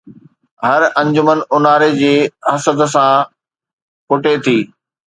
[0.65, 2.15] هر انجمن اونهاري جي
[2.55, 3.15] حسد سان
[4.09, 4.57] ڦٽي ٿي